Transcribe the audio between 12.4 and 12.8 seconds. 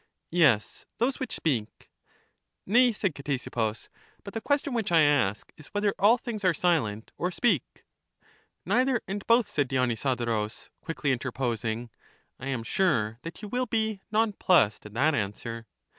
am